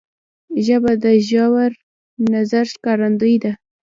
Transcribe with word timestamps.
ژبه 0.65 0.91
د 1.03 1.05
ژور 1.27 1.71
نظر 2.33 2.65
ښکارندوی 2.73 3.35
ده 3.43 3.51